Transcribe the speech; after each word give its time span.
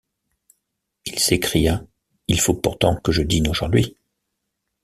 Il 1.05 1.19
s’écria:— 1.19 1.85
Il 2.27 2.39
faut 2.41 2.55
pourtant 2.55 2.95
que 3.01 3.11
je 3.11 3.21
dîne 3.21 3.47
aujourd’hui. 3.47 3.95